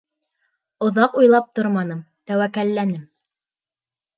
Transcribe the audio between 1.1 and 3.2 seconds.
уйлап торманым, тәүәккәлләнем.